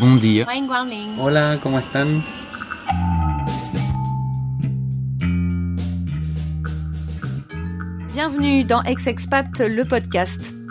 [0.00, 0.46] Bon dia.
[1.18, 2.24] Hola, ¿cómo están?
[8.14, 10.59] Bienvenue dans Ex-Expat, le podcast.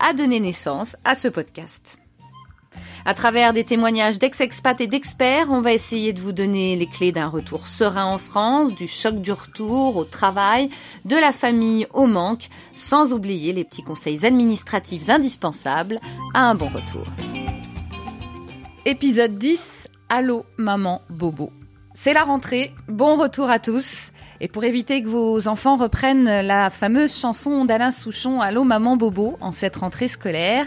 [0.00, 1.98] a donné naissance à ce podcast.
[3.06, 7.12] À travers des témoignages d'ex-expats et d'experts, on va essayer de vous donner les clés
[7.12, 10.70] d'un retour serein en France, du choc du retour au travail,
[11.04, 16.00] de la famille au manque, sans oublier les petits conseils administratifs indispensables
[16.32, 17.06] à un bon retour.
[18.86, 21.50] Épisode 10, Allô maman bobo.
[21.92, 24.12] C'est la rentrée, bon retour à tous.
[24.40, 29.36] Et pour éviter que vos enfants reprennent la fameuse chanson d'Alain Souchon Allô maman bobo
[29.40, 30.66] en cette rentrée scolaire,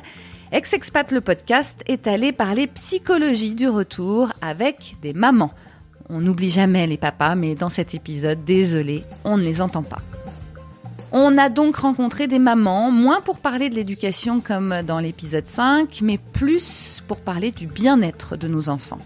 [0.52, 5.52] Ex-Expat le podcast est allé parler psychologie du retour avec des mamans.
[6.10, 10.02] On n'oublie jamais les papas, mais dans cet épisode, désolé, on ne les entend pas.
[11.12, 16.00] On a donc rencontré des mamans, moins pour parler de l'éducation comme dans l'épisode 5,
[16.02, 19.00] mais plus pour parler du bien-être de nos enfants.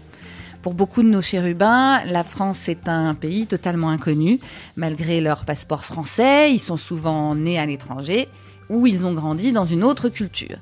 [0.62, 4.38] Pour beaucoup de nos chérubins, la France est un pays totalement inconnu.
[4.76, 8.28] Malgré leur passeport français, ils sont souvent nés à l'étranger
[8.68, 10.56] ou ils ont grandi dans une autre culture.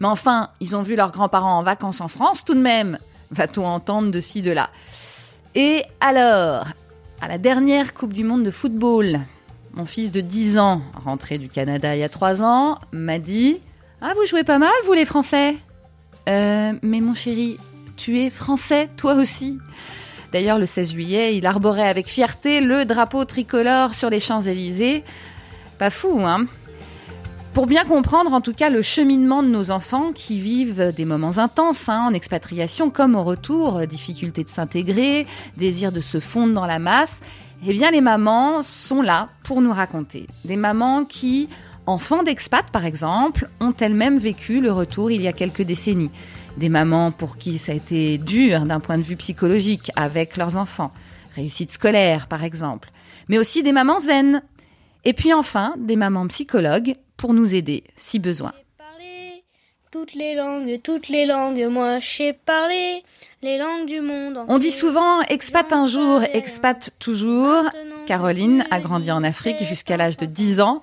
[0.00, 2.98] Mais enfin, ils ont vu leurs grands-parents en vacances en France tout de même,
[3.30, 4.68] va-t-on entendre de ci, de là.
[5.54, 6.66] Et alors,
[7.22, 9.20] à la dernière Coupe du Monde de football,
[9.72, 13.58] mon fils de 10 ans, rentré du Canada il y a 3 ans, m'a dit
[14.02, 15.56] Ah, vous jouez pas mal, vous les Français?
[16.28, 17.58] Euh, mais mon chéri,
[17.96, 19.58] tu es français, toi aussi
[20.32, 25.04] D'ailleurs, le 16 juillet, il arborait avec fierté le drapeau tricolore sur les Champs-Élysées.
[25.78, 26.46] Pas fou, hein
[27.54, 31.38] pour bien comprendre en tout cas le cheminement de nos enfants qui vivent des moments
[31.38, 35.24] intenses hein, en expatriation comme au retour, difficulté de s'intégrer,
[35.56, 37.20] désir de se fondre dans la masse,
[37.64, 40.26] eh bien les mamans sont là pour nous raconter.
[40.44, 41.48] Des mamans qui,
[41.86, 46.10] enfants d'expat par exemple, ont elles-mêmes vécu le retour il y a quelques décennies.
[46.56, 50.56] Des mamans pour qui ça a été dur d'un point de vue psychologique avec leurs
[50.56, 50.92] enfants,
[51.34, 52.90] réussite scolaire par exemple.
[53.28, 54.42] Mais aussi des mamans zen.
[55.04, 58.52] Et puis enfin, des mamans psychologues pour nous aider si besoin.
[59.90, 63.04] Toutes les langues, toutes les langues, moi je sais parler
[63.42, 64.38] les langues du monde.
[64.48, 67.62] On dit souvent expat un jour, expat toujours.
[68.06, 70.82] Caroline a grandi en Afrique jusqu'à l'âge de 10 ans.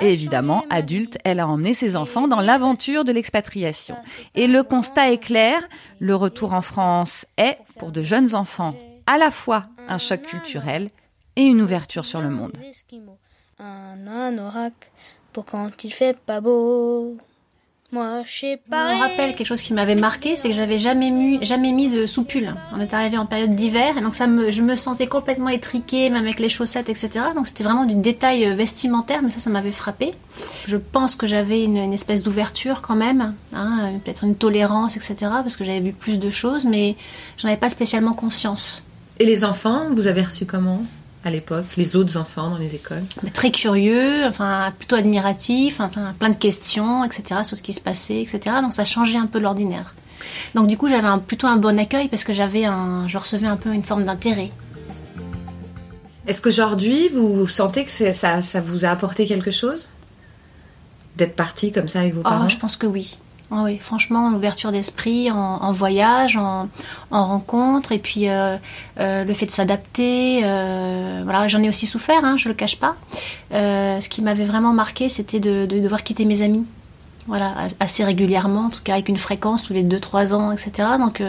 [0.00, 3.96] Et évidemment, adulte, elle a emmené ses enfants dans l'aventure de l'expatriation.
[4.34, 5.60] Et le constat est clair,
[5.98, 8.74] le retour en France est, pour de jeunes enfants,
[9.06, 10.90] à la fois un choc culturel
[11.36, 12.58] et une ouverture sur le monde.
[13.58, 14.92] Un anorak
[15.32, 17.16] pour quand il fait pas beau.
[17.92, 18.92] Moi, je sais pas.
[18.92, 21.88] Je me rappelle quelque chose qui m'avait marqué, c'est que j'avais jamais mis, jamais mis
[21.88, 22.54] de soupule.
[22.72, 26.08] On est arrivé en période d'hiver, et donc ça me, je me sentais complètement étriquée,
[26.08, 27.10] même avec les chaussettes, etc.
[27.34, 30.12] Donc c'était vraiment du détail euh, vestimentaire, mais ça, ça m'avait frappé.
[30.66, 35.14] Je pense que j'avais une, une, espèce d'ouverture quand même, hein, peut-être une tolérance, etc.
[35.20, 36.96] Parce que j'avais vu plus de choses, mais
[37.38, 38.84] j'en avais pas spécialement conscience.
[39.18, 40.82] Et les enfants, vous avez reçu comment?
[41.24, 46.14] À l'époque, les autres enfants dans les écoles Mais Très curieux, enfin plutôt admiratif, enfin
[46.18, 47.40] plein de questions, etc.
[47.44, 48.56] sur ce qui se passait, etc.
[48.62, 49.94] Donc ça changeait un peu l'ordinaire.
[50.54, 53.46] Donc du coup j'avais un, plutôt un bon accueil parce que j'avais un, je recevais
[53.46, 54.50] un peu une forme d'intérêt.
[56.26, 59.88] Est-ce qu'aujourd'hui vous sentez que ça, ça vous a apporté quelque chose?
[61.16, 62.44] D'être parti comme ça avec vos parents?
[62.46, 63.18] oh, Je pense que oui.
[63.52, 66.68] Oh oui, franchement, en ouverture d'esprit, en, voyage, en,
[67.10, 68.56] en, rencontre, et puis euh,
[69.00, 70.42] euh, le fait de s'adapter.
[70.44, 72.94] Euh, voilà, j'en ai aussi souffert, hein, je le cache pas.
[73.50, 76.64] Ce qui m'avait vraiment marqué, c'était de, de, devoir quitter mes amis.
[77.26, 80.88] Voilà, assez régulièrement, en tout cas avec une fréquence tous les 2-3 ans, etc.
[80.98, 81.20] Donc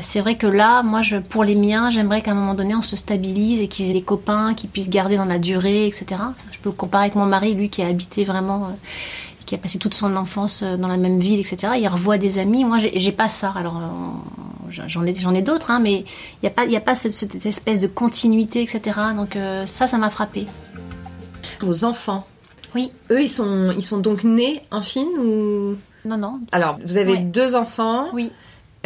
[0.00, 1.00] c'est vrai que là, moi,
[1.30, 4.02] pour les miens, j'aimerais qu'à un moment donné, on se stabilise et qu'ils aient des
[4.02, 6.20] copains, qu'ils puissent garder dans la durée, etc.
[6.50, 8.68] Je peux comparer avec mon mari, lui, qui a habité vraiment
[9.46, 11.74] qui a passé toute son enfance dans la même ville, etc.
[11.78, 12.64] Il revoit des amis.
[12.64, 13.52] Moi, j'ai pas ça.
[13.56, 13.80] Alors,
[14.70, 16.04] j'en ai, j'en ai d'autres, hein, mais il
[16.42, 18.80] n'y a pas, il a pas cette, cette, espèce de continuité, etc.
[19.16, 20.46] Donc euh, ça, ça m'a frappé.
[21.60, 22.26] Vos enfants.
[22.74, 22.90] Oui.
[23.10, 25.76] Eux, ils sont, ils sont donc nés en Chine ou?
[26.06, 26.40] Non, non.
[26.52, 27.18] Alors, vous avez Ouais.
[27.18, 28.06] deux enfants.
[28.12, 28.30] Oui.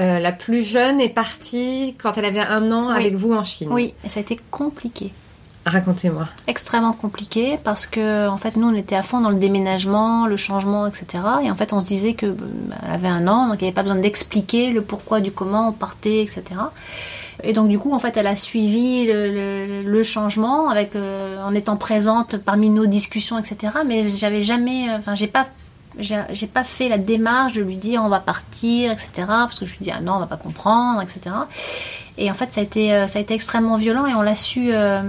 [0.01, 2.95] Euh, la plus jeune est partie quand elle avait un an Oui.
[2.97, 3.69] avec vous en Chine.
[3.73, 5.13] Oui, et ça a été compliqué.
[5.69, 6.27] Racontez-moi.
[6.47, 10.37] Extrêmement compliqué parce que en fait nous on était à fond dans le déménagement, le
[10.37, 11.23] changement, etc.
[11.45, 13.69] Et en fait on se disait que bah, elle avait un an, donc il n'y
[13.69, 16.43] avait pas besoin d'expliquer le pourquoi du comment on partait, etc.
[17.45, 21.77] Et donc du coup, en fait, elle a suivi le, changement avec, euh, en étant
[21.77, 23.79] présente parmi nos discussions, etc.
[23.87, 25.47] Mais j'avais jamais, enfin, j'ai pas
[26.01, 29.11] j'ai pas fait la démarche de lui dire on va partir, etc.
[29.27, 31.35] Parce que je lui dis ah non, on va pas comprendre, etc.
[32.21, 34.35] Et en fait, ça a été, euh, ça a été extrêmement violent et on l'a
[34.35, 35.01] su, euh,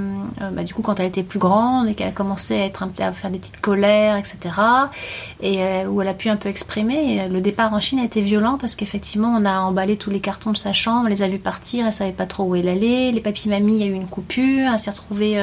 [0.41, 2.87] euh, bah, du coup, quand elle était plus grande et qu'elle a commencé à, être
[3.13, 4.37] faire des petites colères, etc.
[5.41, 7.27] Et où elle a pu un peu exprimer.
[7.27, 10.51] Le départ en Chine a été violent parce qu'effectivement, on a emballé tous les cartons
[10.51, 13.11] de sa chambre, on les a vus partir, elle savait pas trop où elle allait.
[13.11, 15.41] Les papis mamies, il y a eu une coupure, elle s'est retrouvée.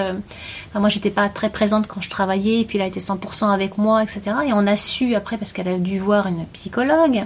[0.71, 3.77] Enfin, moi, pas très présente quand je travaillais, et puis elle a été 100% avec
[3.77, 4.21] moi, etc.
[4.47, 7.25] Et on a su après, parce qu'elle a dû voir une psychologue,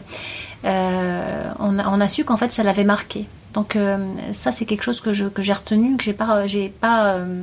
[0.64, 3.26] on a, on a su qu'en fait, ça l'avait marqué.
[3.54, 3.98] Donc euh,
[4.32, 7.42] ça c'est quelque chose que j'ai retenu, que j'ai pas j'ai pas euh,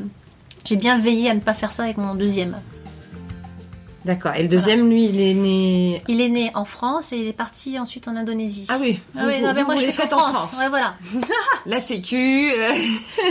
[0.64, 2.58] j'ai bien veillé à ne pas faire ça avec mon deuxième.
[4.08, 4.32] D'accord.
[4.38, 6.02] Et le deuxième, lui, il est né.
[6.08, 8.66] Il est né en France et il est parti ensuite en Indonésie.
[8.70, 9.02] Ah oui.
[9.18, 10.56] ah oui non, mais moi je l'ai fait en France.
[10.58, 10.96] Ouais, voilà.
[11.66, 12.54] La Sécu.
[12.54, 12.74] Euh.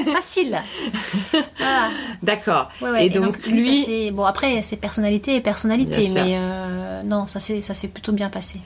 [0.12, 0.60] Facile.
[1.32, 1.88] voilà.
[2.22, 2.68] D'accord.
[3.00, 4.10] et, donc, lui.
[4.10, 8.28] bon après c'est personnalité et personnalité, mais euh, non ça s'est ça s'est plutôt bien
[8.28, 8.60] passé.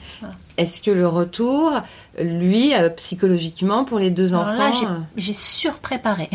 [0.57, 1.71] Est-ce que le retour,
[2.19, 4.71] lui, euh, psychologiquement pour les deux enfants,
[5.15, 6.29] j'ai surpréparé.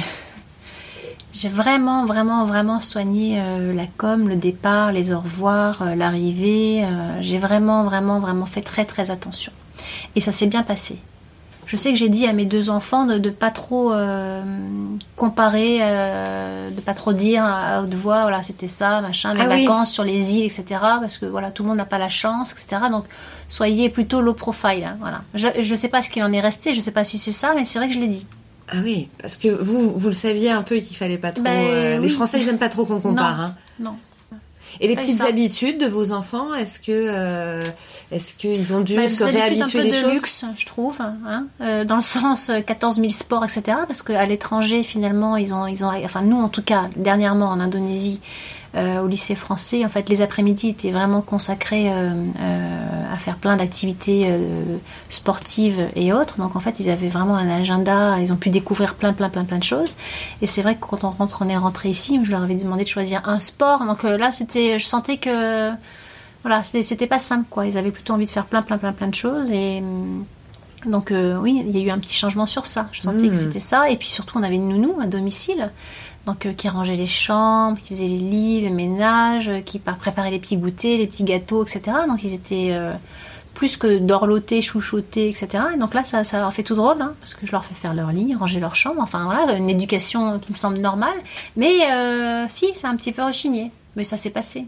[1.39, 6.83] J'ai vraiment, vraiment, vraiment soigné euh, la com, le départ, les au revoir, euh, l'arrivée.
[6.83, 9.53] Euh, j'ai vraiment, vraiment, vraiment fait très, très attention.
[10.15, 10.97] Et ça s'est bien passé.
[11.67, 13.93] Je sais que j'ai dit à mes deux enfants de ne pas trop
[15.17, 19.91] comparer, de pas trop dire à haute voix, voilà, c'était ça, machin, mes ah vacances
[19.91, 20.65] sur les îles, etc.
[21.01, 22.83] Parce que voilà, tout le monde n'a pas la chance, etc.
[22.89, 23.07] Donc,
[23.49, 24.85] soyez plutôt low profile.
[24.85, 25.23] Hein, voilà.
[25.35, 27.33] Je ne sais pas ce qu'il en est resté, je ne sais pas si c'est
[27.33, 28.29] ça, mais c'est vrai que je l'ai dit.
[28.69, 31.43] Ah oui, parce que vous, vous le saviez un peu qu'il fallait pas trop.
[31.43, 33.37] Ben euh, les Français, ils aiment pas trop qu'on compare.
[33.37, 33.45] Non.
[33.45, 33.55] Hein.
[33.81, 33.97] non.
[34.81, 37.63] Et les petites habitudes de vos enfants, est-ce que euh,
[38.11, 41.47] est-ce qu'ils ont dû ben, se réhabituer un peu de choses luxe, je trouve, hein,
[41.61, 43.79] euh, dans le sens 14 000 sports, etc.
[43.87, 47.61] Parce qu'à l'étranger, finalement, ils ont ils ont, enfin nous en tout cas, dernièrement en
[47.61, 48.21] Indonésie,
[48.77, 49.85] au lycée français.
[49.85, 54.31] En fait, les après-midi étaient vraiment consacrés euh, euh, à faire plein d'activités
[55.09, 56.39] sportives et autres.
[56.39, 58.19] Donc, en fait, ils avaient vraiment un agenda.
[58.21, 59.97] Ils ont pu découvrir plein, plein, plein, plein de choses.
[60.43, 62.21] Et c'est vrai que quand on rentre, on est rentré ici.
[62.23, 63.85] Je leur avais demandé de choisir un sport.
[63.87, 65.71] Donc là, c'était, je sentais que
[66.43, 67.67] voilà, c'était pas simple, quoi.
[67.67, 69.51] Ils avaient plutôt envie de faire plein, plein, plein, plein de choses.
[69.51, 69.83] Et
[70.85, 72.89] donc, oui, il y a eu un petit changement sur ça.
[72.93, 73.39] Je sentais que mmh.
[73.39, 73.91] c'était ça.
[73.91, 75.71] Et puis surtout, on avait une nounou à domicile
[76.27, 80.31] donc euh, qui rangeait les chambres, qui faisait les lits, le ménage, euh, qui préparait
[80.31, 81.81] les petits goûters, les petits gâteaux, etc.
[82.09, 82.93] Donc ils étaient euh,
[83.55, 85.65] plus que dorlotés, chouchoutés, etc.
[85.75, 87.75] Et donc là, ça, ça leur fait tout drôle, hein, parce que je leur fais
[87.75, 91.17] faire leur lit, ranger leur chambre, enfin voilà, une éducation qui me semble normale.
[91.57, 91.79] Mais
[92.49, 93.71] si, c'est un petit peu rechigné.
[93.95, 94.67] Mais ça s'est passé.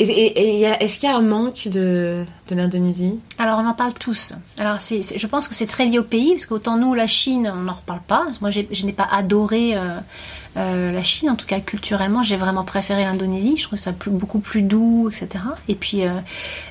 [0.00, 3.20] Et, est-ce qu'il y a un manque de, de l'Indonésie?
[3.38, 4.34] Alors on en parle tous.
[4.58, 7.62] Alors je pense que c'est très lié au pays, parce qu'autant nous, la Chine, on
[7.62, 8.26] n'en reparle pas.
[8.40, 9.76] Moi, je n'ai pas adoré
[10.56, 13.56] euh, la Chine, en tout cas culturellement, j'ai vraiment préféré l'Indonésie.
[13.56, 15.44] Je trouve ça beaucoup plus doux, etc.
[15.68, 16.10] Et puis, euh,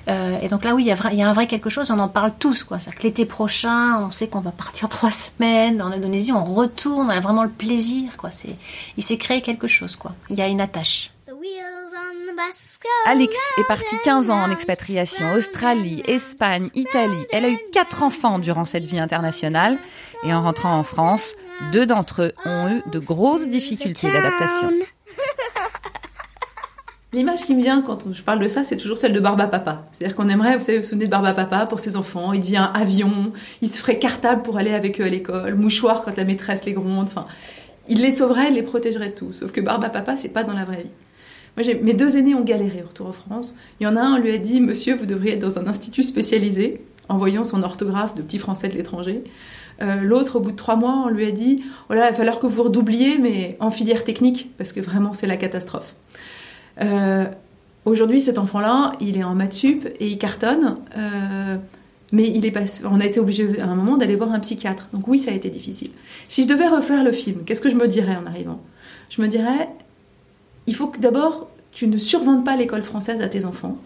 [0.09, 1.91] euh, et donc là, oui, il y, a un vrai quelque chose.
[1.91, 2.79] On en parle tous, quoi.
[2.79, 6.31] C'est-à-dire que l'été prochain, on sait qu'on va partir trois semaines en Indonésie.
[6.31, 8.31] On retourne, on a vraiment le plaisir, quoi.
[8.31, 8.55] C'est,
[8.97, 10.13] il s'est créé quelque chose, quoi.
[10.29, 11.11] Il y a une attache.
[13.05, 17.25] Alix est partie 15 ans en expatriation, Australie, Espagne, Italie.
[17.31, 19.77] Elle a eu quatre enfants durant cette vie internationale
[20.23, 21.35] et en rentrant en France,
[21.71, 24.71] deux d'entre eux ont eu de grosses difficultés d'adaptation.
[27.13, 29.87] L'image qui me vient quand je parle de ça, c'est toujours celle de Barba Papa.
[29.93, 32.33] C'est-à-dire qu'on aimerait, vous savez, vous souvenez de Barba Papa pour ses enfants.
[32.33, 33.31] Il devient avion,
[33.61, 36.73] il se ferait cartable pour aller avec eux à l'école, mouchoir quand la maîtresse les
[36.73, 37.07] gronde.
[37.07, 37.25] Enfin,
[37.87, 39.31] il les sauverait, les protégerait tout.
[39.31, 40.91] Sauf que Barba Papa, c'est pas dans la vraie vie.
[41.55, 43.55] Moi, mes deux aînés ont galéré au retour en France.
[43.79, 45.67] Il y en a un, on lui a dit, Monsieur, vous devriez être dans un
[45.67, 49.23] institut spécialisé, en voyant son orthographe de petit français de l'étranger.
[49.81, 52.47] Euh, l'autre, au bout de trois mois, on lui a dit il va falloir que
[52.47, 55.95] vous redoubliez, mais en filière technique, parce que vraiment, c'est la catastrophe.
[56.81, 57.25] Euh,
[57.85, 61.57] aujourd'hui, cet enfant-là, il est en maths sup et il cartonne, euh,
[62.11, 64.87] mais il est on a été obligé à un moment d'aller voir un psychiatre.
[64.93, 65.91] Donc, oui, ça a été difficile.
[66.29, 68.61] Si je devais refaire le film, qu'est-ce que je me dirais en arrivant?
[69.09, 69.69] Je me dirais
[70.67, 73.77] il faut que d'abord, tu ne survendes pas l'école française à tes enfants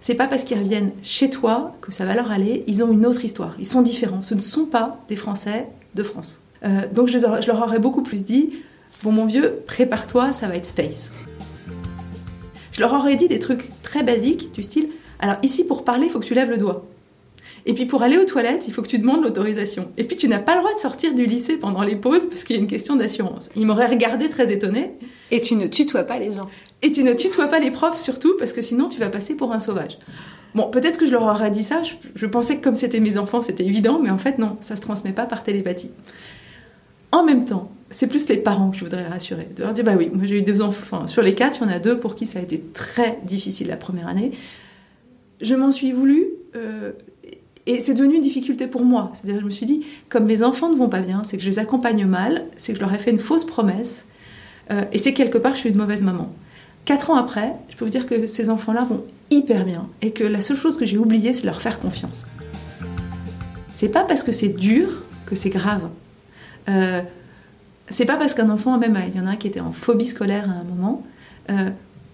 [0.00, 2.64] c'est pas parce qu'ils reviennent chez toi que ça va leur aller.
[2.66, 3.54] Ils ont une autre histoire.
[3.58, 4.22] Ils sont différents.
[4.22, 6.40] Ce ne sont pas des Français de France.
[6.64, 8.50] Euh, donc je, leur aurais beaucoup plus dit
[9.02, 11.10] Bon, mon vieux, prépare-toi, ça va être space.
[12.72, 14.88] Je leur aurais dit des trucs très basiques, du style
[15.18, 16.84] Alors, ici, pour parler, il faut que tu lèves le doigt.
[17.66, 19.90] Et puis, pour aller aux toilettes, il faut que tu demandes l'autorisation.
[19.96, 22.44] Et puis, tu n'as pas le droit de sortir du lycée pendant les pauses parce
[22.44, 23.50] qu'il y a une question d'assurance.
[23.56, 24.92] Ils m'auraient regardé très étonné.
[25.30, 26.48] Et tu ne tutoies pas les gens.
[26.82, 29.52] Et tu ne tutoies pas les profs surtout parce que sinon tu vas passer pour
[29.52, 29.98] un sauvage.
[30.54, 31.82] Bon, peut-être que je leur aurais dit ça,
[32.14, 34.80] je, pensais que comme c'était mes enfants, c'était évident, mais en fait non, ça se
[34.80, 35.90] transmet pas par télépathie.
[37.10, 39.94] En même temps, c'est plus les parents que je voudrais rassurer, de leur dire bah
[39.96, 42.14] oui, moi j'ai eu deux enfants, sur les quatre, il y en a deux pour
[42.14, 44.32] qui ça a été très difficile la première année.
[45.40, 46.92] Je m'en suis voulu euh,
[47.66, 49.12] et c'est devenu une difficulté pour moi.
[49.14, 51.48] C'est-à-dire, je me suis dit, comme mes enfants ne vont pas bien, c'est que je
[51.48, 54.06] les accompagne mal, c'est que je leur ai fait une fausse promesse,
[54.70, 56.32] euh, et c'est quelque part, je suis une mauvaise maman.
[56.88, 60.24] Quatre ans après, je peux vous dire que ces enfants-là vont hyper bien, et que
[60.24, 62.24] la seule chose que j'ai oubliée, c'est leur faire confiance.
[63.74, 64.88] C'est pas parce que c'est dur
[65.26, 65.90] que c'est grave.
[66.70, 67.02] Euh,
[67.90, 70.06] c'est pas parce qu'un enfant, même il y en a un qui était en phobie
[70.06, 71.04] scolaire à un moment,
[71.50, 71.68] euh,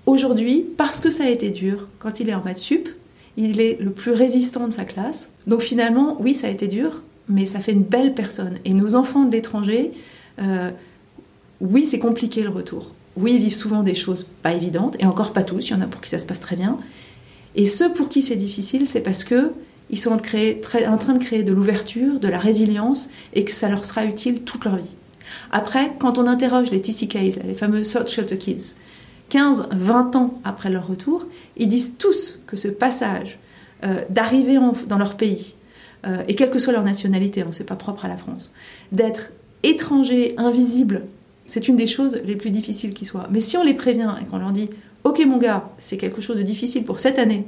[0.07, 2.89] aujourd'hui, parce que ça a été dur, quand il est en maths sup,
[3.37, 5.31] il est le plus résistant de sa classe.
[5.47, 8.57] Donc finalement, oui, ça a été dur, mais ça fait une belle personne.
[8.65, 9.93] Et nos enfants de l'étranger,
[10.41, 10.73] euh,
[11.61, 12.91] oui, c'est compliqué le retour.
[13.17, 15.87] Oui, vivent souvent des choses pas évidentes, et encore pas tous, il y en a
[15.87, 16.79] pour qui ça se passe très bien.
[17.55, 19.53] Et ceux pour qui c'est difficile, c'est parce que
[19.91, 23.85] ils sont en, train de créer de l'ouverture, de la résilience, et que ça leur
[23.85, 24.97] sera utile toute leur vie.
[25.53, 28.75] Après, quand on interroge les TCKs, les fameux South Shelter Kids,
[29.29, 33.39] 15, 20 ans après leur retour, ils disent tous que ce passage
[33.85, 35.55] euh, d'arriver dans leur pays,
[36.07, 38.53] euh, et quelle que soit leur nationalité, hein, c'est pas propre à la France,
[38.93, 39.31] d'être
[39.63, 41.03] étranger, invisible,
[41.47, 43.29] c'est une des choses les plus difficiles qui soit.
[43.31, 44.71] Mais si on les prévient et qu'on leur dit
[45.05, 47.45] Ok, mon gars, c'est quelque chose de difficile pour cette année,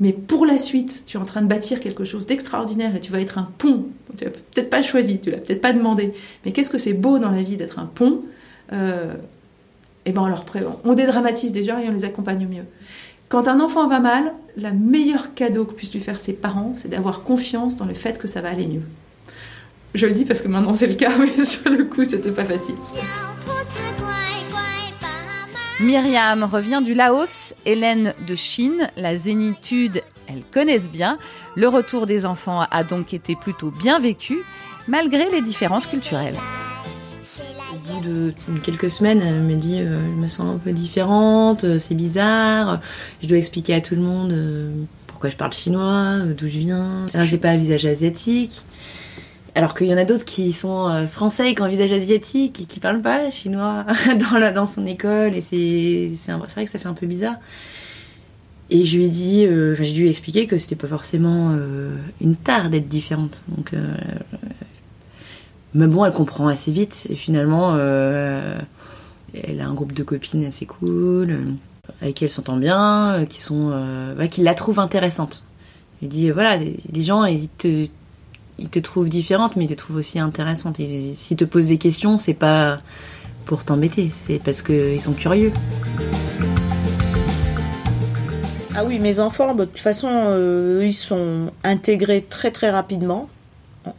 [0.00, 3.12] mais pour la suite, tu es en train de bâtir quelque chose d'extraordinaire et tu
[3.12, 3.86] vas être un pont.
[4.16, 7.18] Tu l'as peut-être pas choisi, tu l'as peut-être pas demandé, mais qu'est-ce que c'est beau
[7.18, 8.22] dans la vie d'être un pont
[10.06, 10.44] eh ben on leur
[10.84, 12.64] on dédramatise déjà et on les accompagne mieux.
[13.28, 16.88] Quand un enfant va mal, le meilleur cadeau que puissent lui faire ses parents, c'est
[16.88, 18.82] d'avoir confiance dans le fait que ça va aller mieux.
[19.94, 22.44] Je le dis parce que maintenant c'est le cas, mais sur le coup c'était pas
[22.44, 22.74] facile.
[25.80, 31.18] Myriam revient du Laos, Hélène de Chine, la zénitude, elles connaissent bien.
[31.56, 34.38] Le retour des enfants a donc été plutôt bien vécu,
[34.88, 36.36] malgré les différences culturelles
[37.88, 41.78] bout de quelques semaines, elle me dit euh, Je me sens un peu différente, euh,
[41.78, 42.80] c'est bizarre,
[43.22, 44.70] je dois expliquer à tout le monde euh,
[45.06, 47.02] pourquoi je parle chinois, d'où je viens.
[47.24, 48.62] J'ai pas un visage asiatique.
[49.54, 52.62] Alors qu'il y en a d'autres qui sont français et qui ont un visage asiatique
[52.62, 53.86] et qui parlent pas chinois
[54.54, 57.36] dans, son école et c'est vrai que ça fait un peu bizarre.
[58.70, 59.46] Et je lui ai dit,
[59.78, 61.56] j'ai dû lui expliquer que c'était pas forcément
[62.20, 63.42] une tare d'être différente.
[63.46, 63.72] Donc
[65.74, 67.06] mais bon, elle comprend assez vite.
[67.10, 68.56] Et finalement, euh,
[69.34, 71.42] elle a un groupe de copines assez cool, euh,
[72.00, 73.70] avec qui elle s'entend bien, euh, qui sont,
[74.16, 75.42] bah, qui la trouvent intéressante.
[76.00, 77.86] Je dit, voilà, des, gens, ils te,
[78.58, 80.76] ils te trouvent différente, mais ils te trouvent aussi intéressante.
[80.76, 82.80] S'ils te posent des questions, c'est pas
[83.44, 85.52] pour t'embêter, c'est parce qu'ils sont curieux.
[88.76, 90.08] Ah oui, mes enfants, bah, de toute façon,
[90.82, 93.28] ils sont intégrés très très rapidement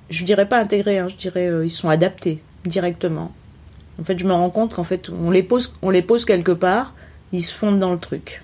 [0.09, 3.31] je dirais pas intégrés, hein, je dirais euh, ils sont adaptés directement.
[3.99, 6.51] En fait, je me rends compte qu'en fait, on les pose, on les pose quelque
[6.51, 6.93] part,
[7.31, 8.43] ils se fondent dans le truc.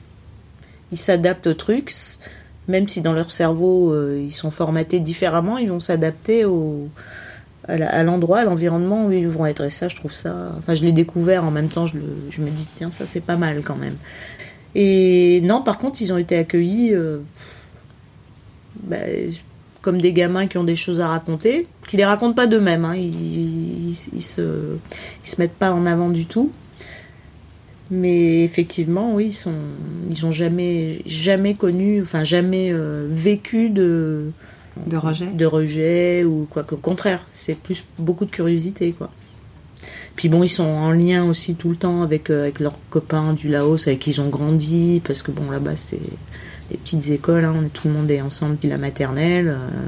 [0.91, 1.94] Ils s'adaptent au truc,
[2.71, 6.89] même si dans leur cerveau euh, ils sont formatés différemment, ils vont s'adapter au
[7.67, 9.63] à l'endroit, à l'environnement où ils vont être.
[9.63, 10.51] Et ça, je trouve ça.
[10.57, 11.85] Enfin, je l'ai découvert en même temps.
[11.85, 13.97] Je, me dis tiens, ça c'est pas mal quand même.
[14.73, 16.93] Et non, par contre, ils ont été accueillis.
[16.93, 17.19] Euh,
[18.83, 18.97] bah,
[19.81, 22.95] comme des gamins qui ont des choses à raconter, qui les racontent pas d'eux-mêmes, hein.
[22.95, 24.77] ils, ils, se,
[25.23, 26.51] ils se mettent pas en avant du tout.
[27.91, 29.53] Mais effectivement, oui, ils sont,
[30.10, 34.31] ils ont jamais, jamais connu, enfin jamais euh, vécu de
[34.88, 36.75] de rejet, de rejet ou quoi que.
[36.75, 39.12] Au contraire, c'est plus beaucoup de curiosité, quoi.
[40.15, 43.33] Puis bon, ils sont en lien aussi tout le temps avec, euh, avec leurs copains
[43.33, 46.00] du Laos, avec qui ils ont grandi, parce que bon, là-bas, c'est
[46.69, 49.50] les petites écoles, hein, tout le monde est ensemble depuis la maternelle.
[49.50, 49.88] Euh,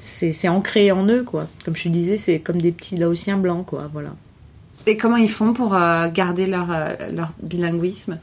[0.00, 1.48] c'est ancré en eux, quoi.
[1.64, 3.90] Comme je te disais, c'est comme des petits laotiens blancs, quoi.
[3.92, 4.14] Voilà.
[4.86, 8.18] Et comment ils font pour euh, garder leur, euh, leur bilinguisme?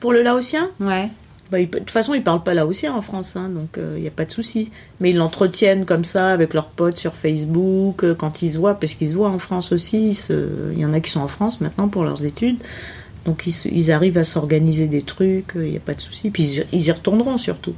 [0.00, 0.70] Pour le laotien?
[0.78, 1.08] Ouais.
[1.50, 4.10] Bah, de toute façon, ils parlent pas laotien en France, hein, donc il n'y a
[4.10, 4.70] pas de souci.
[5.00, 8.94] Mais ils l'entretiennent comme ça avec leurs potes sur Facebook, quand ils se voient, parce
[8.94, 10.18] qu'ils se voient en France aussi.
[10.30, 12.56] Il y en a qui sont en France maintenant pour leurs études.
[13.26, 16.30] Donc ils, arrivent à s'organiser des trucs, il n'y a pas de souci.
[16.30, 17.74] Puis ils, y retourneront surtout.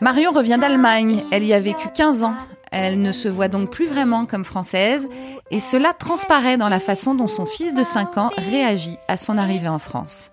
[0.00, 1.22] Marion revient d'Allemagne.
[1.32, 2.34] Elle y a vécu 15 ans.
[2.72, 5.08] Elle ne se voit donc plus vraiment comme française
[5.50, 9.38] et cela transparaît dans la façon dont son fils de 5 ans réagit à son
[9.38, 10.32] arrivée en France.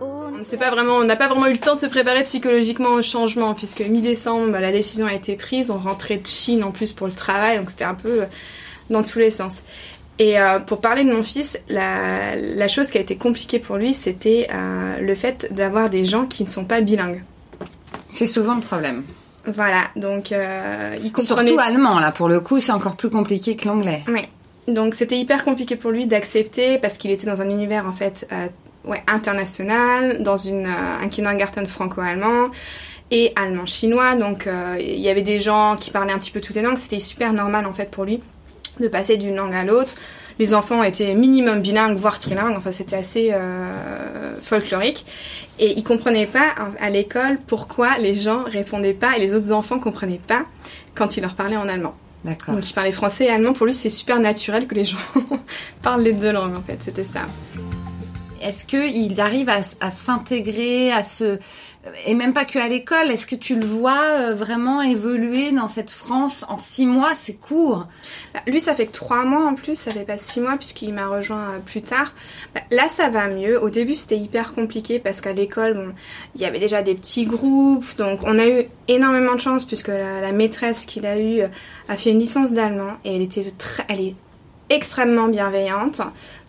[0.00, 3.02] On pas vraiment, on n'a pas vraiment eu le temps de se préparer psychologiquement au
[3.02, 5.70] changement puisque mi-décembre, bah, la décision a été prise.
[5.70, 8.24] On rentrait de Chine en plus pour le travail, donc c'était un peu
[8.90, 9.62] dans tous les sens.
[10.18, 13.76] Et euh, pour parler de mon fils, la, la, chose qui a été compliquée pour
[13.76, 17.22] lui, c'était euh, le fait d'avoir des gens qui ne sont pas bilingues.
[18.08, 19.02] C'est souvent le problème.
[19.46, 21.48] Voilà, donc euh, il comprenait...
[21.48, 24.02] Surtout allemand, là, pour le coup, c'est encore plus compliqué que l'anglais.
[24.08, 24.22] Oui.
[24.66, 28.26] Donc c'était hyper compliqué pour lui d'accepter parce qu'il était dans un univers, en fait,
[28.32, 28.48] euh,
[28.84, 32.50] ouais, international, dans une, euh, un kindergarten franco-allemand
[33.12, 34.16] et allemand-chinois.
[34.16, 34.48] Donc
[34.80, 36.76] il y avait des gens qui parlaient un petit peu toutes les langues.
[36.76, 38.20] C'était super normal, en fait, pour lui
[38.80, 39.94] de passer d'une langue à l'autre.
[40.40, 42.56] Les enfants étaient minimum bilingues, voire trilingues.
[42.56, 43.32] Enfin, c'était assez
[44.42, 45.06] folklorique.
[45.58, 49.78] Et ils comprenaient pas à l'école pourquoi les gens répondaient pas et les autres enfants
[49.78, 50.44] comprenaient pas
[50.94, 51.94] quand ils leur parlaient en allemand.
[52.24, 52.54] D'accord.
[52.54, 53.52] Donc il parlait français et allemand.
[53.52, 54.98] Pour lui, c'est super naturel que les gens
[55.82, 56.78] parlent les deux langues en fait.
[56.80, 57.26] C'était ça.
[58.42, 61.38] Est-ce qu'il arrive à, à s'intégrer, à se
[62.04, 63.10] et même pas que à l'école.
[63.10, 67.14] Est-ce que tu le vois euh, vraiment évoluer dans cette France en six mois?
[67.14, 67.86] C'est court.
[68.34, 69.76] Bah, lui, ça fait que trois mois en plus.
[69.76, 72.14] Ça fait pas six mois puisqu'il m'a rejoint euh, plus tard.
[72.54, 73.62] Bah, là, ça va mieux.
[73.62, 75.94] Au début, c'était hyper compliqué parce qu'à l'école,
[76.34, 77.96] il y avait déjà des petits groupes.
[77.96, 81.42] Donc, on a eu énormément de chance puisque la, maîtresse qu'il a eue
[81.88, 84.14] a fait une licence d'allemand et elle était très, elle est
[84.70, 86.00] extrêmement bienveillante.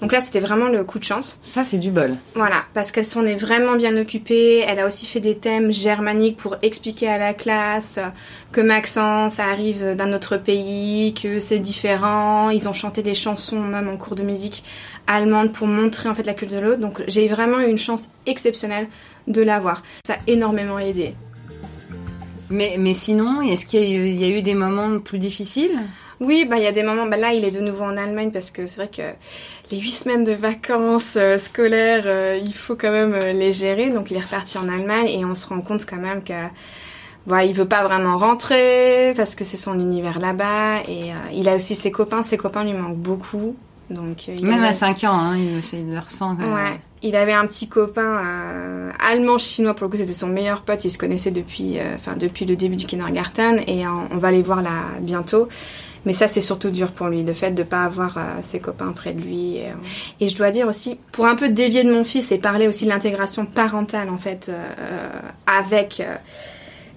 [0.02, 1.40] Donc là, c'était vraiment le coup de chance.
[1.42, 2.16] Ça, c'est du bol.
[2.36, 4.64] Voilà, parce qu'elle s'en est vraiment bien occupée.
[4.68, 8.00] Elle a aussi fait des thèmes germaniques pour expliquer à la classe
[8.52, 12.50] que Maxence arrive d'un autre pays, que c'est différent.
[12.50, 14.64] Ils ont chanté des chansons même en cours de musique
[15.08, 16.82] allemande pour montrer en fait la culture de l'autre.
[16.82, 18.88] Donc j'ai vraiment eu une chance exceptionnelle
[19.28, 19.84] de l'avoir.
[20.06, 21.16] Ça a énormément aidé.
[22.50, 25.82] Mais, mais sinon, est-ce qu'il y, y, a eu des moments plus difficiles?
[26.20, 27.06] Oui, bah il y a des moments.
[27.06, 29.02] Bah là, il est de nouveau en Allemagne parce que c'est vrai que
[29.72, 33.90] les huit semaines de vacances euh, scolaires, euh, il faut quand même euh, les gérer.
[33.90, 36.34] Donc il est reparti en Allemagne et on se rend compte quand même que
[37.26, 41.56] voilà, il veut pas vraiment rentrer parce que c'est son univers là-bas et il a
[41.56, 42.24] aussi ses copains.
[42.24, 43.58] Ses copains lui manquent beaucoup.
[43.90, 46.38] Donc même à 5 ans, hein, il, il, le ressent.
[46.38, 46.80] Quand ouais.
[47.04, 48.22] Il avait un petit copain
[49.00, 50.86] allemand chinois pour le coup c'était son meilleur pote.
[50.86, 54.62] Ils se connaissaient depuis, enfin depuis le début du kindergarten et on va les voir
[54.62, 55.50] là bientôt.
[56.06, 58.60] Mais ça, c'est surtout dur pour lui, le fait de ne pas avoir euh, ses
[58.60, 59.60] copains près de lui.
[59.60, 59.74] Euh.
[60.20, 62.86] Et, je dois dire aussi, pour un peu dévier de mon fils et parler aussi
[62.86, 65.10] de l'intégration parentale, en fait, euh,
[65.46, 66.02] avec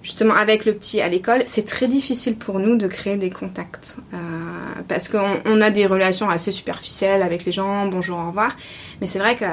[0.03, 3.97] justement avec le petit à l'école, c'est très difficile pour nous de créer des contacts
[4.87, 8.57] parce qu'on a des relations assez superficielles avec les gens, bonjour, au revoir.
[8.99, 9.45] Mais c'est vrai que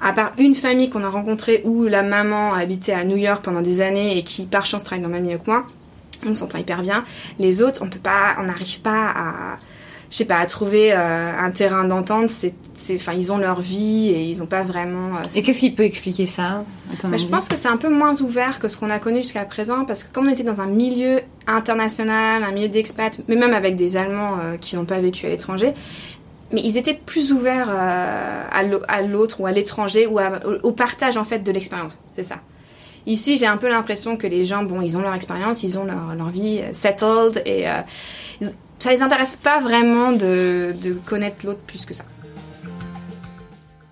[0.00, 3.62] à part une famille qu'on a rencontrée où la maman habitait à New York pendant
[3.62, 5.64] des années et qui par chance travaille dans Mamie avec moi,
[6.26, 7.04] on s'entend hyper bien.
[7.38, 9.58] Les autres, on peut pas, on n'arrive pas à,
[10.12, 12.28] je sais pas, à trouver euh, un terrain d'entente.
[12.28, 12.54] C'est,
[12.94, 15.16] enfin, ils ont leur vie et ils n'ont pas vraiment.
[15.16, 16.64] Euh, et qu'est-ce qui peut expliquer ça
[17.02, 19.46] bah, Je pense que c'est un peu moins ouvert que ce qu'on a connu jusqu'à
[19.46, 23.54] présent, parce que comme on était dans un milieu international, un milieu d'expats, mais même
[23.54, 25.72] avec des Allemands euh, qui n'ont pas vécu à l'étranger,
[26.52, 30.20] mais ils étaient plus ouverts à l'autre ou à l'étranger ou
[30.62, 31.98] au partage en fait de l'expérience.
[32.14, 32.40] C'est ça.
[33.06, 35.84] Ici, j'ai un peu l'impression que les gens, bon, ils ont leur expérience, ils ont
[35.84, 37.80] leur, leur vie euh, settled et euh,
[38.78, 42.04] ça les intéresse pas vraiment de, de connaître l'autre plus que ça.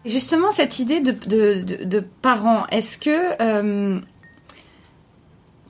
[0.05, 3.42] Justement, cette idée de, de, de, parents, est-ce que.
[3.42, 4.01] Euh,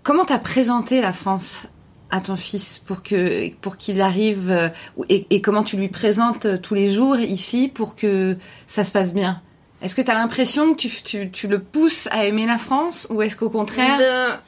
[0.02, 1.66] comment t'as présenté la France
[2.10, 4.68] à ton fils pour que pour qu'il arrive euh,
[5.08, 8.36] et, et, comment tu lui présentes tous les jours ici pour que
[8.68, 9.42] ça se passe bien?
[9.82, 13.36] Est-ce que tu as l'impression que tu, le pousses à aimer la France ou est-ce
[13.36, 13.98] qu'au contraire...
[13.98, 14.40] Ben,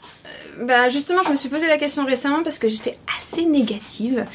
[0.60, 4.26] bah justement, je me suis posé la question récemment parce que j'étais assez négative,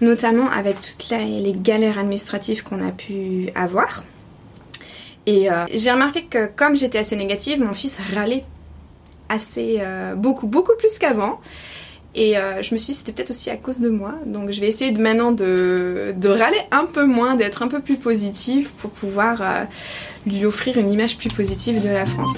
[0.00, 4.04] notamment avec toutes les galères administratives qu'on a pu avoir.
[5.26, 8.44] Et euh, j'ai remarqué que comme j'étais assez négative, mon fils râlait
[9.28, 11.40] assez euh, beaucoup, beaucoup plus qu'avant.
[12.14, 14.14] Et euh, je me suis dit, c'était peut-être aussi à cause de moi.
[14.26, 17.80] Donc je vais essayer de, maintenant de, de râler un peu moins, d'être un peu
[17.80, 19.64] plus positive pour pouvoir euh,
[20.26, 22.36] lui offrir une image plus positive de la France.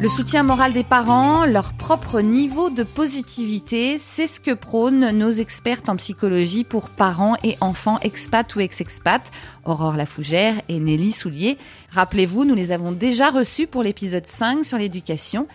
[0.00, 5.32] Le soutien moral des parents, leur propre niveau de positivité, c'est ce que prônent nos
[5.32, 9.32] expertes en psychologie pour parents et enfants expats ou ex-expats,
[9.64, 11.58] Aurore Lafougère et Nelly Soulier.
[11.90, 15.48] Rappelez-vous, nous les avons déjà reçus pour l'épisode 5 sur l'éducation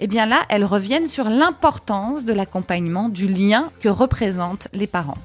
[0.00, 5.18] eh bien là, elles reviennent sur l'importance de l'accompagnement, du lien que représentent les parents.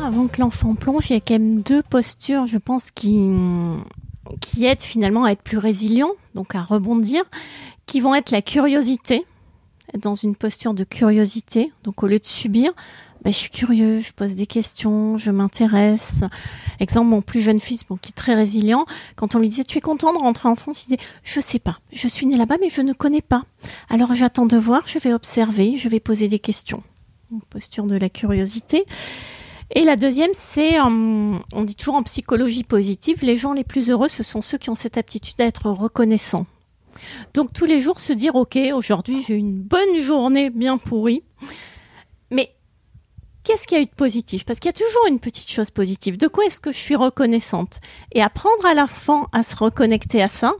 [0.00, 3.18] Avant que l'enfant plonge, il y a quand même deux postures, je pense, qui,
[4.40, 7.24] qui aident finalement à être plus résilient, donc à rebondir,
[7.86, 9.24] qui vont être la curiosité,
[9.98, 12.72] dans une posture de curiosité, donc au lieu de subir,
[13.24, 16.22] ben, je suis curieux, je pose des questions, je m'intéresse.
[16.80, 18.84] Exemple, mon plus jeune fils, qui est très résilient,
[19.16, 21.58] quand on lui disait tu es content de rentrer en France, il disait je sais
[21.58, 23.44] pas, je suis né là-bas mais je ne connais pas.
[23.88, 26.82] Alors j'attends de voir, je vais observer, je vais poser des questions.
[27.50, 28.84] posture de la curiosité.
[29.74, 34.08] Et la deuxième, c'est, on dit toujours en psychologie positive, les gens les plus heureux,
[34.08, 36.46] ce sont ceux qui ont cette aptitude à être reconnaissants.
[37.34, 41.22] Donc tous les jours se dire, ok, aujourd'hui j'ai une bonne journée bien pourrie,
[43.48, 44.44] qu'est-ce qu'il y a eu de positif?
[44.44, 46.18] Parce qu'il y a toujours une petite chose positive.
[46.18, 47.80] De quoi est-ce que je suis reconnaissante?
[48.12, 50.52] Et apprendre à l'enfant à se reconnecter à ça,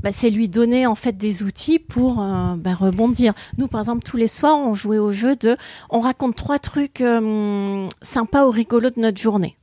[0.00, 3.34] bah, c'est lui donner en fait des outils pour euh, bah, rebondir.
[3.58, 5.56] Nous, par exemple, tous les soirs, on jouait au jeu de,
[5.90, 9.56] on raconte trois trucs euh, sympas ou rigolos de notre journée.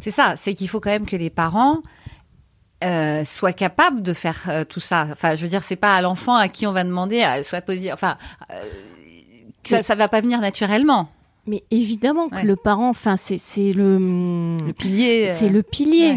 [0.00, 1.80] C'est ça, c'est qu'il faut quand même que les parents
[2.82, 5.06] euh, soient capables de faire tout ça.
[5.12, 7.60] Enfin, je veux dire, c'est pas à l'enfant à qui on va demander, à soit
[7.60, 8.18] poser, enfin,
[9.64, 11.08] ça, ça va pas venir naturellement.
[11.46, 15.28] Mais évidemment que le parent, enfin, c'est le, le pilier.
[15.28, 16.16] C'est le pilier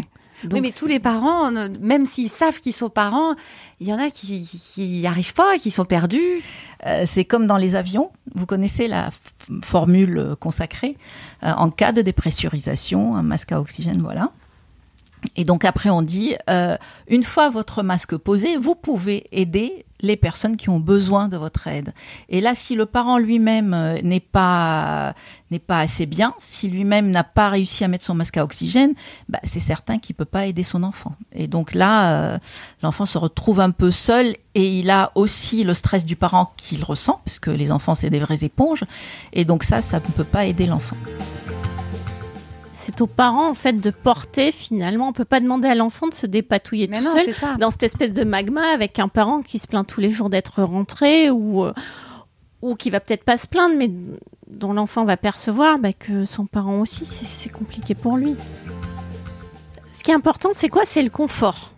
[0.52, 3.34] oui, mais tous les parents, même s'ils savent qu'ils sont parents,
[3.80, 4.46] il y en a qui
[4.78, 6.42] n'y arrivent pas, qui sont perdus.
[6.86, 8.12] Euh, c'est comme dans les avions.
[8.34, 9.10] Vous connaissez la
[9.64, 10.96] formule consacrée.
[11.42, 14.30] Euh, en cas de dépressurisation, un masque à oxygène, voilà.
[15.34, 16.76] Et donc après, on dit, euh,
[17.08, 21.66] une fois votre masque posé, vous pouvez aider les personnes qui ont besoin de votre
[21.66, 21.92] aide.
[22.28, 25.14] Et là, si le parent lui-même euh, n'est pas
[25.50, 28.92] n'est pas assez bien, si lui-même n'a pas réussi à mettre son masque à oxygène,
[29.28, 31.14] bah, c'est certain qu'il peut pas aider son enfant.
[31.32, 32.38] Et donc là, euh,
[32.82, 36.84] l'enfant se retrouve un peu seul et il a aussi le stress du parent qu'il
[36.84, 38.84] ressent, parce que les enfants c'est des vraies éponges.
[39.32, 40.96] Et donc ça, ça ne peut pas aider l'enfant
[42.88, 45.08] c'est aux parents en fait de porter finalement.
[45.08, 48.24] On peut pas demander à l'enfant de se dépatouiller tout seul dans cette espèce de
[48.24, 51.74] magma avec un parent qui se plaint tous les jours d'être rentré ou euh,
[52.62, 53.90] ou qui va peut-être pas se plaindre, mais
[54.46, 58.36] dont l'enfant va percevoir bah, que son parent aussi c'est compliqué pour lui.
[59.92, 60.86] Ce qui est important, c'est quoi?
[60.86, 61.72] C'est le confort.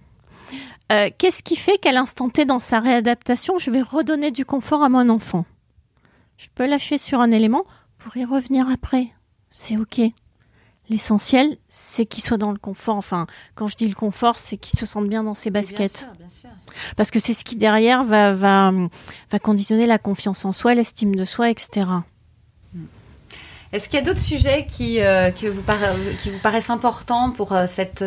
[0.92, 4.84] Euh, qu'est-ce qui fait qu'à l'instant T, dans sa réadaptation, je vais redonner du confort
[4.84, 5.44] à mon enfant?
[6.36, 7.64] Je peux lâcher sur un élément
[7.98, 9.08] pour y revenir après.
[9.50, 10.00] C'est OK.
[10.90, 12.96] L'essentiel, c'est qu'il soit dans le confort.
[12.96, 15.78] Enfin, quand je dis le confort, c'est qu'il se sente bien dans ses baskets.
[15.78, 16.50] Bien sûr, bien sûr.
[16.96, 18.72] Parce que c'est ce qui derrière va, va,
[19.30, 21.86] va conditionner la confiance en soi, l'estime de soi, etc.
[23.72, 28.02] Est-ce qu'il y a d'autres sujets qui, euh, vous paraissent importants pour euh, cette,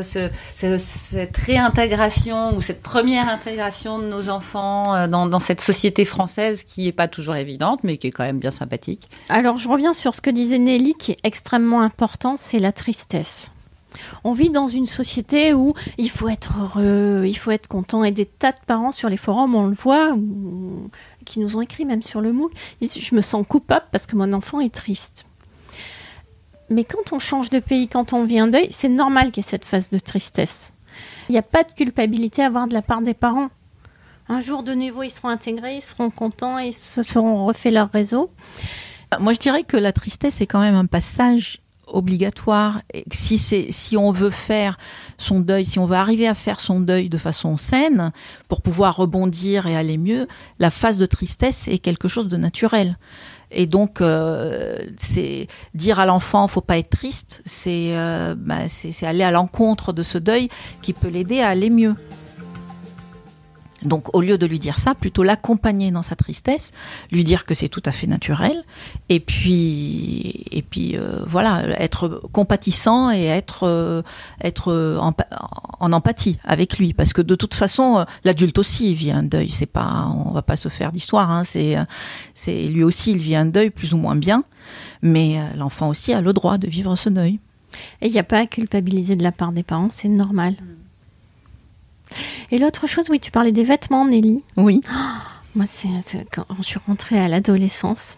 [1.38, 6.86] réintégration ou cette première intégration de nos enfants euh, dans, dans, cette société française qui
[6.86, 9.08] n'est pas toujours évidente, mais qui est quand même bien sympathique?
[9.30, 13.50] Alors, je reviens sur ce que disait Nelly, qui est extrêmement important, c'est la tristesse.
[14.26, 18.12] On vit dans une société où il faut être heureux, il faut être content, et
[18.12, 20.14] des tas de parents sur les forums, on le voit,
[21.24, 24.34] qui nous ont écrit même sur le MOOC, je me sens coupable parce que mon
[24.34, 25.26] enfant est triste.
[26.74, 29.46] Mais quand on change de pays, quand on vit un deuil, c'est normal qu'il y
[29.46, 30.74] ait cette phase de tristesse.
[31.30, 33.50] Il n'y a pas de culpabilité à avoir de la part des parents.
[34.28, 37.92] Un jour de nouveau, ils seront intégrés, ils seront contents et se seront refait leur
[37.92, 38.32] réseau.
[39.20, 42.82] Moi, je dirais que la tristesse est quand même un passage obligatoire.
[43.12, 44.78] Si c'est, si on veut faire
[45.18, 48.12] son deuil, si on veut arriver à faire son deuil de façon saine
[48.48, 50.28] pour pouvoir rebondir et aller mieux,
[50.60, 52.98] la phase de tristesse est quelque chose de naturel.
[53.54, 59.24] Et donc, euh, c'est dire à l'enfant, faut pas être triste, euh, bah, c'est aller
[59.24, 60.50] à l'encontre de ce deuil
[60.82, 61.96] qui peut l'aider à aller mieux.
[63.86, 66.72] Donc au lieu de lui dire ça, plutôt l'accompagner dans sa tristesse,
[67.12, 68.64] lui dire que c'est tout à fait naturel,
[69.10, 74.02] et puis et puis euh, voilà, être compatissant et être euh,
[74.42, 75.14] être en,
[75.80, 79.24] en, empathie avec lui, parce que de toute façon euh, l'adulte aussi il vit un
[79.24, 81.76] deuil, c'est pas on va pas se faire d'histoire, hein, c'est
[82.34, 84.44] c'est lui aussi il vit un deuil plus ou moins bien,
[85.02, 87.40] mais l'enfant aussi a le droit de vivre ce deuil.
[88.02, 90.56] Et il n'y a pas à culpabiliser de la part des parents, c'est normal.
[92.52, 94.44] Et l'autre chose, oui, tu parlais des vêtements, Nelly.
[94.58, 94.82] Oui.
[95.56, 95.88] moi, c'est
[96.32, 98.18] quand je suis rentrée à l'adolescence.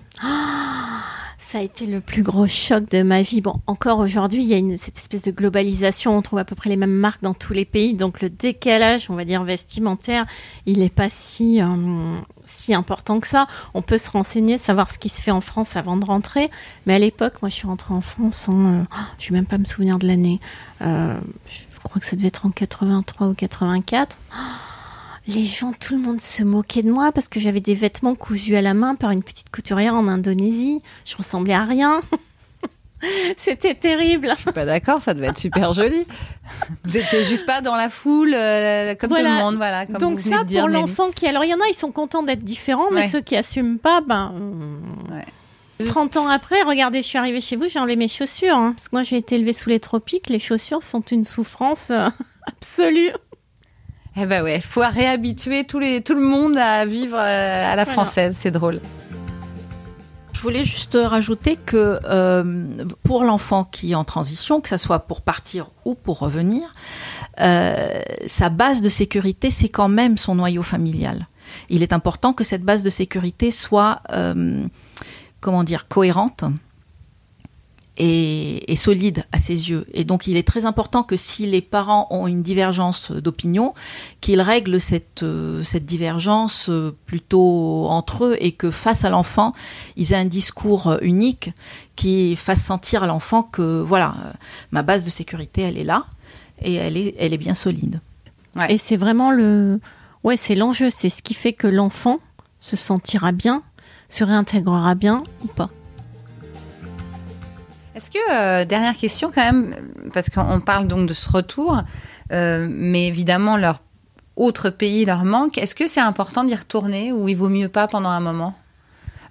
[1.55, 3.39] ça a été le plus gros choc de ma vie.
[3.39, 6.17] Bon, encore aujourd'hui, il y a une, cette espèce de globalisation.
[6.17, 7.93] On trouve à peu près les mêmes marques dans tous les pays.
[7.93, 10.25] Donc, le décalage, on va dire, vestimentaire,
[10.65, 13.47] il n'est pas si, euh, si important que ça.
[13.73, 16.49] On peut se renseigner, savoir ce qui se fait en France avant de rentrer.
[16.87, 18.65] Mais à l'époque, moi, je suis rentrée en France en.
[18.65, 18.83] Euh,
[19.19, 20.39] je ne vais même pas me souvenir de l'année.
[20.81, 24.17] Euh, je crois que ça devait être en 83 ou 84.
[25.27, 28.55] Les gens, tout le monde se moquait de moi parce que j'avais des vêtements cousus
[28.55, 30.81] à la main par une petite couturière en Indonésie.
[31.03, 32.01] Je ressemblais à rien.
[33.37, 34.29] C'était terrible.
[34.35, 36.05] Je suis pas d'accord, ça devait être super joli.
[36.83, 39.85] Vous étiez juste pas dans la foule euh, comme tout le monde, voilà.
[39.85, 42.91] Donc ça, pour l'enfant qui, alors il y en a, ils sont contents d'être différents,
[42.91, 44.31] mais ceux qui assument pas, ben.
[45.11, 45.25] Ouais.
[45.83, 48.55] 30 ans après, regardez, je suis arrivée chez vous, j'ai enlevé mes chaussures.
[48.55, 50.29] Hein, parce que moi, j'ai été élevée sous les tropiques.
[50.29, 52.07] Les chaussures sont une souffrance euh,
[52.47, 53.11] absolue.
[54.17, 57.85] Eh ben ouais, faut réhabituer tous les, tout le monde à vivre euh, à la
[57.85, 58.79] française, c'est drôle.
[60.35, 62.67] Je voulais juste rajouter que euh,
[63.03, 66.75] pour l'enfant qui est en transition, que ce soit pour partir ou pour revenir,
[67.39, 71.27] euh, sa base de sécurité, c'est quand même son noyau familial.
[71.69, 74.67] Il est important que cette base de sécurité soit, euh,
[75.45, 76.43] comment dire, cohérente
[77.97, 79.85] et, solide à ses yeux.
[79.93, 83.75] Et donc il est très important que si les parents ont une divergence d'opinion,
[84.21, 89.53] qu'ils règlent cette, euh, cette divergence euh, plutôt entre eux et que face à l'enfant,
[89.97, 91.51] ils aient un discours unique
[91.95, 94.15] qui fasse sentir à l'enfant que voilà,
[94.71, 96.07] ma base de sécurité, elle est là
[96.63, 98.01] et elle est, elle est bien solide.
[98.67, 99.79] Et c'est vraiment le,
[100.23, 102.17] ouais, c'est l'enjeu, c'est ce qui fait que l'enfant
[102.57, 103.61] se sentira bien,
[104.09, 105.69] se réintégrera bien ou pas.
[107.95, 109.73] Est-ce que, euh, dernière question quand même,
[110.13, 111.77] parce qu'on parle donc de ce retour,
[112.33, 113.79] euh, mais évidemment leur
[114.35, 117.87] autre pays leur manque, est-ce que c'est important d'y retourner ou il vaut mieux pas
[117.87, 118.53] pendant un moment?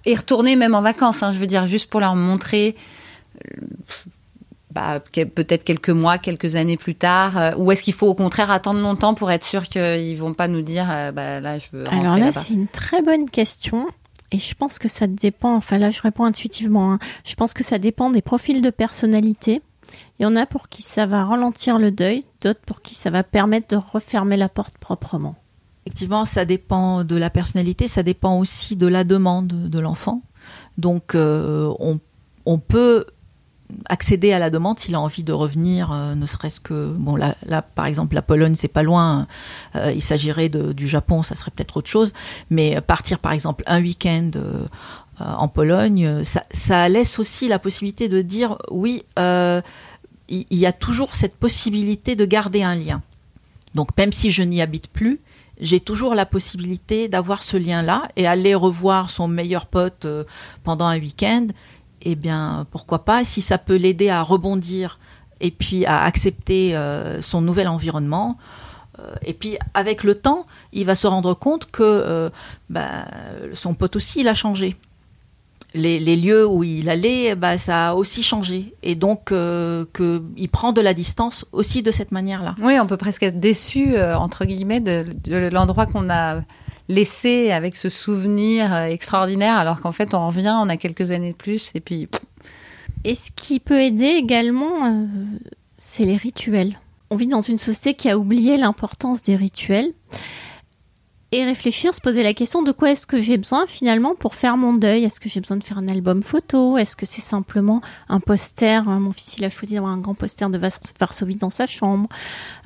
[0.05, 2.75] Et retourner même en vacances, hein, je veux dire, juste pour leur montrer
[3.45, 3.61] euh,
[4.71, 8.81] bah, peut-être quelques mois, quelques années plus tard Ou est-ce qu'il faut au contraire attendre
[8.81, 12.33] longtemps pour être sûr qu'ils vont pas nous dire bah, là je veux Alors là,
[12.33, 13.87] c'est une très bonne question.
[14.31, 16.99] Et je pense que ça dépend, enfin là je réponds intuitivement, hein.
[17.23, 19.61] je pense que ça dépend des profils de personnalité.
[20.19, 23.11] Il y en a pour qui ça va ralentir le deuil, d'autres pour qui ça
[23.11, 25.35] va permettre de refermer la porte proprement.
[25.85, 30.23] Effectivement, ça dépend de la personnalité, ça dépend aussi de la demande de l'enfant.
[30.77, 31.99] Donc euh, on,
[32.45, 33.05] on, peut
[33.87, 37.35] accéder à la demande s'il a envie de revenir, euh, ne serait-ce que bon là,
[37.61, 39.27] par exemple la Pologne c'est pas loin,
[39.75, 42.13] euh, il s'agirait du Japon, ça serait peut-être autre chose,
[42.49, 44.65] mais partir par exemple un week-end euh,
[45.19, 51.15] en Pologne, ça, ça, laisse aussi la possibilité de dire oui, il y, a toujours
[51.15, 53.01] cette possibilité de garder un lien.
[53.75, 55.21] Donc même si je n'y habite plus,
[55.61, 60.05] j'ai toujours la possibilité d'avoir ce lien-là et aller revoir son meilleur pote
[60.65, 61.47] pendant un week-end
[62.05, 64.99] eh bien, pourquoi pas, si ça peut l'aider à rebondir
[65.41, 68.37] et puis à accepter euh, son nouvel environnement.
[68.99, 72.29] Euh, et puis, avec le temps, il va se rendre compte que euh,
[72.69, 73.05] bah,
[73.53, 74.77] son pote aussi, il a changé.
[75.73, 78.73] Les, lieux où il allait, bah, ça a aussi changé.
[78.81, 79.33] Et donc,
[79.93, 82.55] qu'il prend de la distance aussi de cette manière-là.
[82.61, 86.43] Oui, on peut presque être déçu, entre guillemets, de l'endroit qu'on a
[86.87, 91.31] laissé avec ce souvenir euh, extraordinaire, alors qu'en fait, on revient, on a quelques années
[91.31, 92.07] de plus, et puis.
[93.03, 95.05] Et ce qui peut aider également, euh,
[95.77, 96.79] c'est les rituels.
[97.09, 99.93] On vit dans une société qui a oublié l'importance des rituels.
[101.31, 104.55] Et réfléchir, se poser la question de quoi est-ce que j'ai besoin finalement pour faire
[104.55, 105.03] mon deuil?
[105.03, 106.77] Est-ce que j'ai besoin de faire un album photo?
[106.77, 108.85] Est-ce que c'est simplement un poster?
[108.85, 110.59] Mon fils, il a choisi d'avoir un grand poster de
[110.99, 112.07] Varsovie dans sa chambre.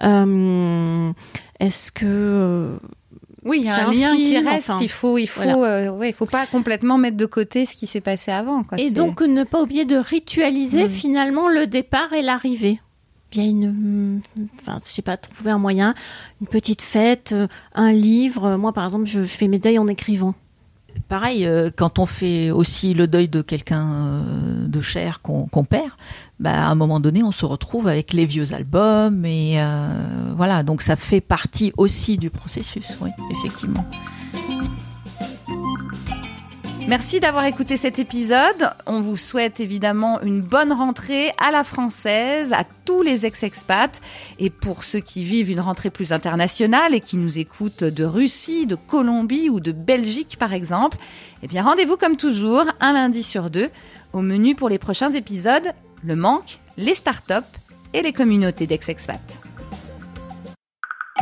[0.04, 1.12] Euh,
[1.60, 2.80] est-ce que
[3.46, 4.72] oui, il y a un, lien qui reste.
[4.82, 7.88] il faut, il faut, euh, ouais, il faut pas complètement mettre de côté ce qui
[7.88, 8.64] s'est passé avant.
[8.64, 8.80] Quoi.
[8.80, 10.90] Et donc ne pas oublier de ritualiser mm.
[10.90, 12.80] finalement le départ et l'arrivée.
[13.32, 14.22] Bien une,
[14.60, 15.94] enfin, je sais pas, trouver un moyen,
[16.42, 18.58] une petite fête, euh, un livre.
[18.58, 20.34] Moi, par exemple, je, je fais mes deuils en écrivant.
[21.08, 24.24] Pareil, euh, quand on fait aussi le deuil de quelqu'un
[24.68, 25.92] de cher qu'on perd,
[26.40, 30.64] bah, à un moment donné, on se retrouve avec les vieux albums et euh, voilà.
[30.64, 33.86] Donc ça fait partie aussi du processus, oui, effectivement.
[36.90, 38.72] Merci d'avoir écouté cet épisode.
[38.88, 44.02] On vous souhaite évidemment une bonne rentrée à la française, à tous les ex-expats.
[44.40, 48.66] Et pour ceux qui vivent une rentrée plus internationale et qui nous écoutent de Russie,
[48.66, 50.98] de Colombie ou de Belgique par exemple,
[51.44, 53.70] eh bien rendez-vous comme toujours un lundi sur deux.
[54.12, 55.72] Au menu pour les prochains épisodes,
[56.04, 57.34] le manque, les startups
[57.94, 59.49] et les communautés d'ex-expats.